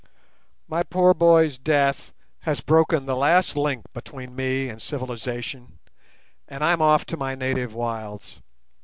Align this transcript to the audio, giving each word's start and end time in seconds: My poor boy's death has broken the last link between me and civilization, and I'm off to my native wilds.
My 0.67 0.81
poor 0.81 1.13
boy's 1.13 1.59
death 1.59 2.11
has 2.39 2.59
broken 2.61 3.05
the 3.05 3.15
last 3.15 3.55
link 3.55 3.85
between 3.93 4.35
me 4.35 4.67
and 4.67 4.81
civilization, 4.81 5.77
and 6.47 6.63
I'm 6.63 6.81
off 6.81 7.05
to 7.05 7.17
my 7.17 7.35
native 7.35 7.75
wilds. 7.75 8.41